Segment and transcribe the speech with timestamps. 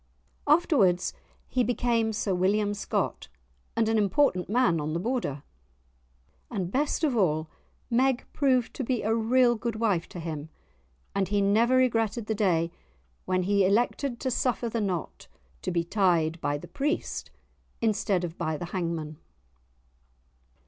[0.47, 1.13] Afterwards
[1.47, 3.27] he became Sir William Scott,
[3.75, 5.43] and an important man on the Border.
[6.49, 7.51] And, best of all,
[7.87, 10.49] Meg proved to be a real good wife to him,
[11.13, 12.71] and he never regretted the day
[13.25, 15.27] when he elected to suffer the knot
[15.61, 17.29] to be tied by the priest
[17.79, 19.19] instead of by the hangman.